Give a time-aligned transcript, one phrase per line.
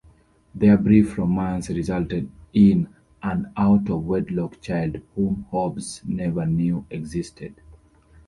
[0.55, 2.89] Their brief romance resulted in
[3.21, 7.53] an out-of-wedlock child whom Hobbs never knew existed.